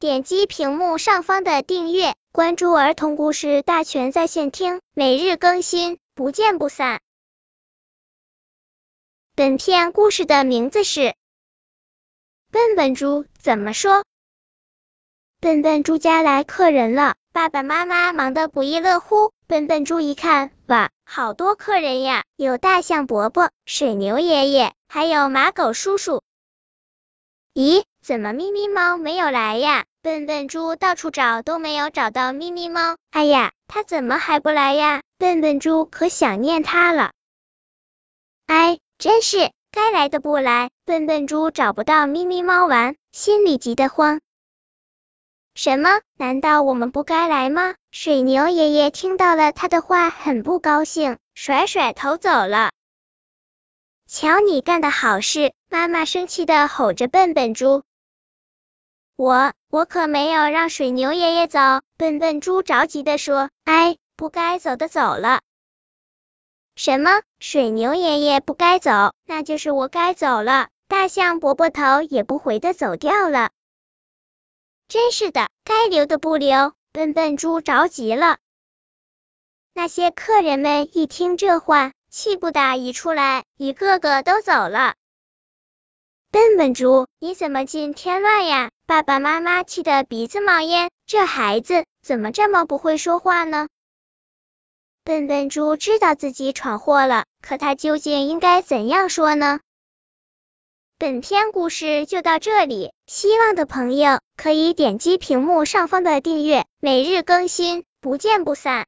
[0.00, 7.00] 点击屏幕上方的订阅，关注儿童故事大全在线听，每日更新，不见不散。
[9.34, 11.00] 本片故事的名字是
[12.52, 13.94] 《笨笨猪怎么说》。
[15.40, 19.32] 笨笨猪家来客人了，爸爸妈妈忙得不亦乐乎。
[19.48, 26.22] 笨笨猪一看，哇，好多客人呀，有大象伯伯、水牛爷爷，还有马狗叔叔。
[27.52, 29.86] 咦，怎么咪咪猫没有来呀？
[30.08, 32.96] 笨笨猪到处找都没有找到咪咪猫。
[33.10, 35.02] 哎呀，它怎么还不来呀？
[35.18, 37.12] 笨笨猪可想念它了。
[38.46, 40.70] 哎，真是该来的不来。
[40.86, 44.22] 笨笨猪找不到咪咪猫玩，心里急得慌。
[45.54, 46.00] 什么？
[46.16, 47.74] 难道我们不该来吗？
[47.90, 52.70] 水牛爷爷听到了他的话，很不高兴，甩甩头走了。
[54.06, 55.52] 瞧你干的好事！
[55.68, 57.82] 妈妈生气的吼着笨笨猪。
[59.18, 61.58] 我我可没有让水牛爷爷走。
[61.96, 63.50] 笨笨猪着急的说。
[63.64, 65.40] 哎，不该走的走了。
[66.76, 67.22] 什么？
[67.40, 70.68] 水牛爷爷不该走，那就是我该走了。
[70.86, 73.50] 大象伯伯头也不回的走掉了。
[74.86, 76.74] 真是的，该留的不留。
[76.92, 78.38] 笨笨猪着急了。
[79.72, 81.92] 那些客人们一听这话。
[82.08, 84.94] 气不打一处来，一个个都走了。
[86.30, 88.70] 笨笨猪，你怎么进添乱呀？
[88.88, 93.68] 爸爸妈妈气得鼻子冒烟，这孩子怎么这么不会说话呢？
[95.04, 99.60] 笨笨猪知道自己闯祸了，可他究竟应该怎样说呢？
[100.96, 108.86] 本篇故事就到这里，希望的朋友可以点击屏幕上方的订阅，每日更新，不见不散。